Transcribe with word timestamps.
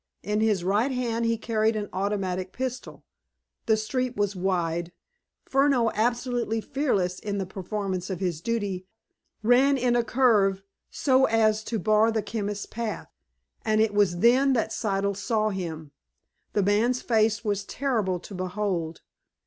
In 0.23 0.41
his 0.41 0.63
right 0.63 0.89
hand 0.89 1.25
he 1.25 1.37
carried 1.37 1.75
an 1.75 1.87
automatic 1.93 2.51
pistol. 2.51 3.03
The 3.67 3.77
street 3.77 4.17
was 4.17 4.35
wide. 4.35 4.93
Furneaux, 5.45 5.91
absolutely 5.93 6.59
fearless 6.59 7.19
in 7.19 7.37
the 7.37 7.45
performance 7.45 8.09
of 8.09 8.19
his 8.19 8.41
duty, 8.41 8.87
ran 9.43 9.77
in 9.77 9.95
a 9.95 10.03
curve 10.03 10.63
so 10.89 11.25
as 11.25 11.63
to 11.65 11.77
bar 11.77 12.11
the 12.11 12.23
chemist's 12.23 12.65
path, 12.65 13.09
and 13.63 13.79
it 13.79 13.93
was 13.93 14.17
then 14.17 14.53
that 14.53 14.71
Siddle 14.73 15.15
saw 15.15 15.49
him. 15.49 15.91
The 16.53 16.63
man's 16.63 17.03
face 17.03 17.45
was 17.45 17.63
terrible 17.63 18.19
to 18.21 18.33
behold. 18.33 19.01